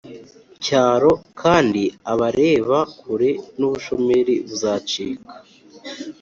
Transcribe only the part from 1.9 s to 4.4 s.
abareba kure n’ubushomeri